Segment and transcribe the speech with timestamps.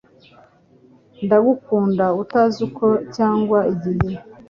[1.25, 4.13] Ndagukunda utazi uko cyangwa igihe